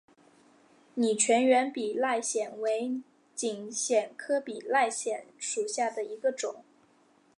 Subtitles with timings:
[0.95, 3.03] 拟全缘比赖藓为
[3.35, 6.63] 锦藓科比赖藓属下的一个种。